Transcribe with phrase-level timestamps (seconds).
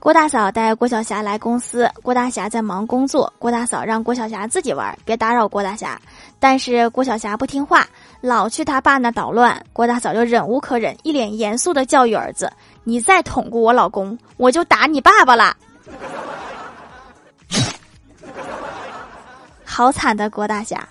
[0.00, 3.32] 郭大嫂带郭晓霞来公司，郭大侠在忙工作。
[3.38, 6.00] 郭大嫂让郭晓霞自己玩，别打扰郭大侠。
[6.38, 7.84] 但是郭晓霞不听话，
[8.20, 9.60] 老去他爸那捣乱。
[9.72, 12.50] 郭大嫂就忍无可忍，一脸严肃的教育儿子：
[12.84, 15.56] 你再捅咕我老公，我就打你爸爸啦！
[19.64, 20.88] 好惨的郭大侠。